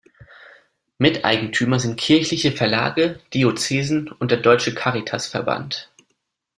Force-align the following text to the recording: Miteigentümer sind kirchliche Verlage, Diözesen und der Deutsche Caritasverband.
Miteigentümer 0.97 1.79
sind 1.79 1.95
kirchliche 1.99 2.51
Verlage, 2.51 3.19
Diözesen 3.35 4.09
und 4.11 4.31
der 4.31 4.39
Deutsche 4.39 4.73
Caritasverband. 4.73 5.91